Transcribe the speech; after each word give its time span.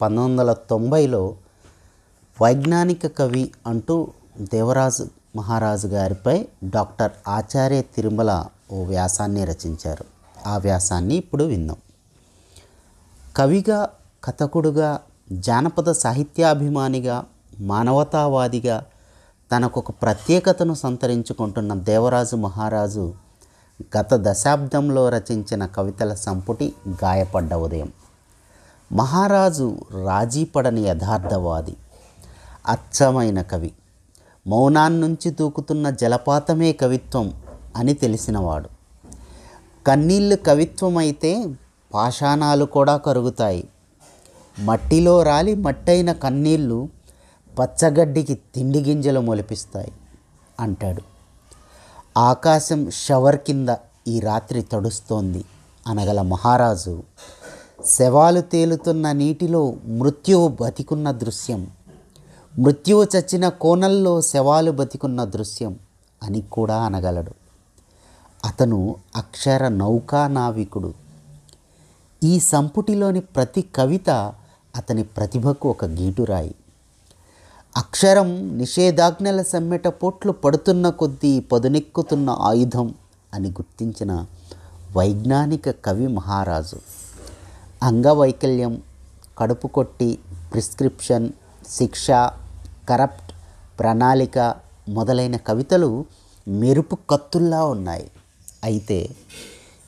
పంతొమ్మిది 0.00 0.40
వందల 0.40 0.52
తొంభైలో 0.52 1.36
వైజ్ఞానిక 2.42 3.06
కవి 3.18 3.52
అంటూ 3.66 4.08
దేవరాజు 4.40 5.06
మహారాజు 5.36 5.86
గారిపై 5.86 6.48
డాక్టర్ 6.64 7.12
ఆచార్య 7.28 7.82
తిరుమల 7.82 8.44
ఓ 8.72 8.84
వ్యాసాన్ని 8.84 9.44
రచించారు. 9.44 10.04
ఆ 10.46 10.58
వ్యాసాన్ని 10.58 11.14
ఇప్పుడు 11.14 11.44
విందాం 11.44 11.76
కవిగా 13.36 13.88
కథకుడుగా 14.24 15.00
జానపద 15.32 15.92
సాహిత్యాభిమానిగా 15.92 17.24
మానవతావాదిగా 17.60 18.84
తనకొక 19.52 19.90
ప్రత్యేకతను 19.90 20.74
సంతరించుకుంటున్న 20.74 21.74
దేవరాజు 21.74 22.36
మహారాజు 22.36 23.14
గత 23.98 24.08
దశాబ్దంలో 24.12 25.08
రచించిన 25.08 25.66
కవితల 25.66 26.14
సంపుటి 26.14 26.72
గాయపడ్డ 27.04 27.54
ఉదయం. 27.54 27.92
మహారాజు 28.92 29.78
రాజీపడని 30.04 30.80
యథార్థవాది 30.80 31.76
అచ్చమైన 32.66 33.42
కవి. 33.42 33.72
మౌనాన్నుంచి 34.46 35.30
దూకుతున్న 35.30 35.90
జలపాతమే 35.90 36.72
కవిత్వం 36.72 37.42
అని 37.76 37.94
తెలిసినవాడు. 37.94 38.68
కన్నీళ్ళు 39.86 40.36
కవిత్వమైతే 40.36 41.54
పాషాణాలు 41.94 42.64
కూడా 42.64 42.96
కరుగుతాయి. 42.96 43.68
మట్టిలో 44.58 45.22
రాలి 45.22 45.54
మట్టైన 45.54 46.12
కన్నీళ్ళు 46.12 46.88
పచ్చగడ్డికి 47.58 48.34
తిండి 48.34 48.80
గింజలు 48.80 49.20
మొలిపిస్తాయి 49.20 49.92
అంటాడు. 50.60 51.02
ఆకాశం 52.18 52.90
షవర్ 52.90 53.36
కింద 53.36 53.68
ఈ 54.08 54.20
రాత్రి 54.20 54.62
తడుస్తోంది 54.62 55.44
అనగల 55.86 56.22
మహారాజు 56.22 57.02
శవాలు 57.84 58.40
తేలుతున్న 58.40 59.12
నీటిలో 59.12 59.74
మృత్యువు 59.84 60.48
బతికున్న 60.48 61.10
దృశ్యం. 61.10 61.70
మృత్యువు 62.58 63.04
చచ్చిన 63.04 63.48
కోణల్లో 63.48 64.20
శవాలు 64.20 64.70
బతికున్న 64.70 65.24
దృశ్యం 65.24 65.78
అని 66.22 66.40
కూడా 66.40 66.76
అనగలడు. 66.76 67.32
అతను 68.44 68.96
అక్షర 69.16 69.68
నౌకా 69.68 70.28
నావికుడు. 70.28 70.94
ఈ 72.24 72.40
సంపుటిలోని 72.40 73.20
ప్రతి 73.20 73.62
కవిత 73.62 74.10
అతని 74.76 75.02
ప్రతిభకు 75.02 75.70
ఒక 75.70 75.84
గీటురాయి. 75.84 76.54
అక్షరం 77.76 78.58
నిషేధాజ్ఞల 78.58 79.42
సమ్మెట 79.42 79.88
పోట్లు 79.88 80.32
పడుతున్న 80.32 80.88
కొద్దీ 80.88 81.40
పదునెక్కుతున్న 81.40 82.30
ఆయుధం 82.30 82.94
అని 83.34 83.48
గుర్తించిన 83.48 84.26
వైజ్ఞానిక 84.96 85.70
కవి 85.70 86.06
మహారాజు. 86.06 87.05
అంగవైకల్యం 87.82 88.82
కడుపు 89.38 89.66
కొట్టి 89.66 90.18
ప్రిస్క్రిప్షన్ 90.52 91.32
శిక్ష 91.68 92.06
కరప్ట్ 92.88 93.32
ప్రణాళిక 93.78 94.54
మొదలైన 94.88 95.36
కవితలు 95.36 96.04
మెరుపు 96.48 96.98
కత్తుల్లా 97.10 97.64
ఉన్నాయి. 97.64 98.10
అయితే 98.64 99.08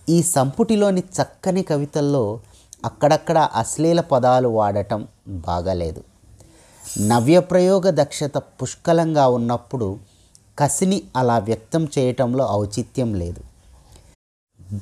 ఈ 0.08 0.22
సంపుటిలోని 0.22 1.00
చక్కని 1.00 1.62
కవితల్లో 1.62 2.40
అక్కడక్కడ 2.84 3.38
అశ్లీల 3.38 4.00
పదాలు 4.00 4.48
వాడటం 4.48 5.08
బాగాలేదు. 5.28 6.04
నవ్యప్రయోగ 7.00 7.90
దక్షత 7.90 8.38
పుష్కలంగా 8.38 9.28
ఉన్నప్పుడు 9.28 9.98
కసిని 10.58 11.02
అలా 11.16 11.38
వ్యక్తం 11.38 11.88
చేయటంలో 11.98 12.48
ఔచిత్యం 12.50 13.14
లేదు. 13.14 13.40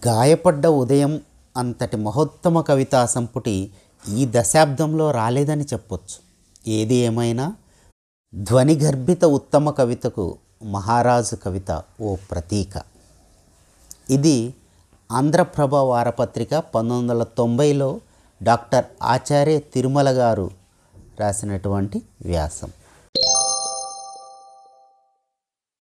గాయపడ్డ 0.09 0.67
ఉదయం 0.67 1.21
అంతటి 1.57 1.97
మహోత్తమ 1.97 2.61
కవితా 2.61 3.07
సంపుటి 3.07 3.73
ఈ 4.13 4.29
దశాబ్దంలో 4.31 5.11
రాలేదని 5.11 5.65
చెప్పొచ్చు. 5.65 6.27
ఏది 6.71 6.95
ఏమైనా? 6.95 7.57
ధ్వనిగర్భిత 8.35 9.25
ఉత్తమ 9.25 9.71
కవితకు 9.71 10.39
మహారాజు 10.63 11.37
కవిత 11.37 11.83
ఓ 12.01 12.17
ప్రతీక. 12.31 12.83
ఇది 14.11 14.55
ఆంధ్రప్రభ 15.13 15.75
వారపత్రిక 15.75 16.55
పంతొమ్మిది 16.55 17.01
వందల 17.01 17.23
తొంభైలో 17.23 18.01
డాక్టర్ 18.43 18.85
ఆచార్య 19.03 19.59
తిరుమల 19.59 20.11
గారు 20.11 20.51
రాసినటువంటి 21.21 22.03
వ్యాసం. 22.25 22.73